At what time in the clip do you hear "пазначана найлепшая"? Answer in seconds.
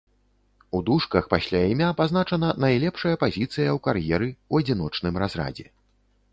1.99-3.13